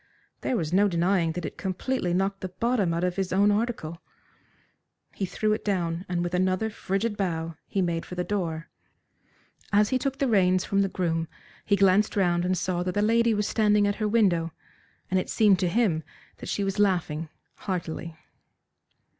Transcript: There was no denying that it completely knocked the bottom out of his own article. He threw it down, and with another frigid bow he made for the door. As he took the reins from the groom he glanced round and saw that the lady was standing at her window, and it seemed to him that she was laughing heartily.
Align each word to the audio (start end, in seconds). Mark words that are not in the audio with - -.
There 0.41 0.57
was 0.57 0.73
no 0.73 0.87
denying 0.87 1.33
that 1.33 1.45
it 1.45 1.59
completely 1.59 2.11
knocked 2.11 2.41
the 2.41 2.49
bottom 2.49 2.91
out 2.91 3.03
of 3.03 3.17
his 3.17 3.31
own 3.31 3.51
article. 3.51 4.01
He 5.13 5.27
threw 5.27 5.53
it 5.53 5.63
down, 5.63 6.05
and 6.09 6.23
with 6.23 6.33
another 6.33 6.71
frigid 6.71 7.15
bow 7.15 7.55
he 7.67 7.83
made 7.83 8.03
for 8.03 8.15
the 8.15 8.23
door. 8.23 8.67
As 9.71 9.89
he 9.89 9.99
took 9.99 10.17
the 10.17 10.27
reins 10.27 10.65
from 10.65 10.81
the 10.81 10.89
groom 10.89 11.27
he 11.65 11.75
glanced 11.75 12.15
round 12.15 12.45
and 12.45 12.57
saw 12.57 12.81
that 12.81 12.95
the 12.95 13.03
lady 13.03 13.35
was 13.35 13.47
standing 13.47 13.85
at 13.85 13.97
her 13.97 14.07
window, 14.07 14.51
and 15.11 15.19
it 15.19 15.29
seemed 15.29 15.59
to 15.59 15.69
him 15.69 16.01
that 16.37 16.49
she 16.49 16.63
was 16.63 16.79
laughing 16.79 17.29
heartily. 17.57 18.17